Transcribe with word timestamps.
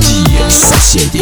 dia 0.00 0.48
7. 0.50 1.20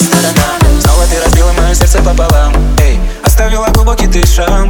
сторона 0.00 0.80
Снова 0.80 1.04
ты 1.06 1.20
разбила 1.24 1.52
мое 1.52 1.74
сердце 1.74 1.98
пополам. 1.98 2.52
Эй, 2.80 2.98
оставила 3.24 3.66
глубокий 3.68 4.06
ты 4.06 4.24
шрам 4.26 4.68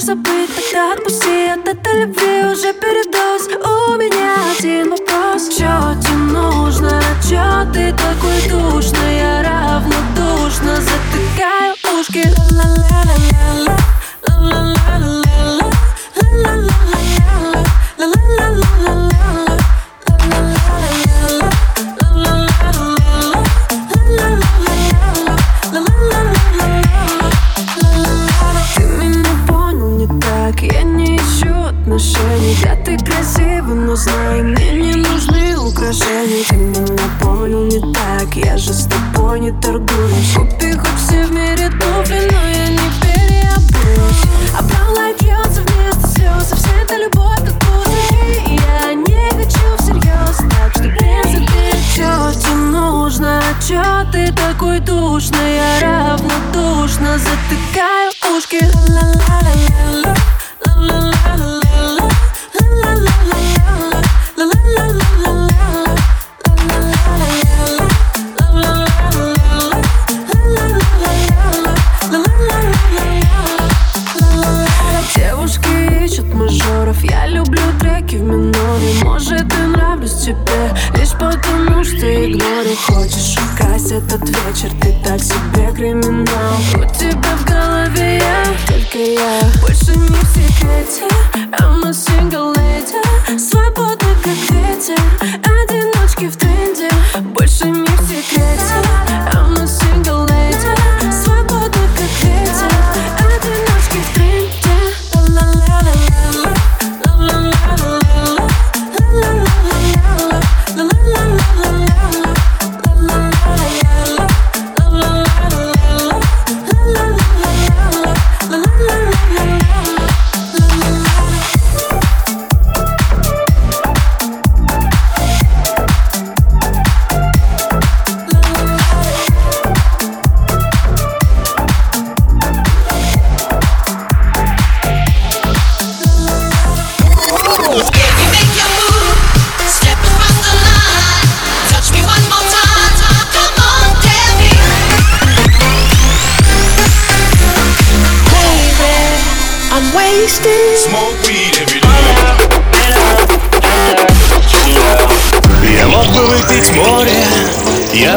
можешь 0.00 0.04
забыть, 0.04 0.50
тогда 0.54 0.92
отпусти 0.92 1.48
От 1.48 1.68
этой 1.68 2.00
любви 2.00 2.44
уже 2.52 2.72
передоз. 2.72 3.48
У 3.48 3.96
меня 3.96 4.36
один 4.58 4.90
вопрос. 4.90 5.48
Чё 5.48 5.94
тебе 6.00 6.16
нужно, 6.32 7.02
чё 7.28 7.66
ты 7.72 7.92
такой 7.92 8.48
душный? 8.48 9.19